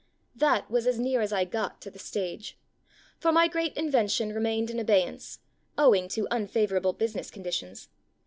That 0.35 0.67
was 0.67 0.87
as 0.87 0.97
near 0.99 1.21
as 1.21 1.31
I 1.31 1.45
got 1.45 1.79
to 1.81 1.91
the 1.91 1.99
stage, 1.99 2.57
for 3.19 3.31
my 3.31 3.47
great 3.47 3.77
invention 3.77 4.33
remained 4.33 4.71
in 4.71 4.79
abey 4.79 5.03
ance, 5.07 5.37
owing 5.77 6.07
to 6.09 6.27
unfavorable 6.31 6.93
business 6.93 7.29
condi 7.29 7.53
tions. 7.53 7.87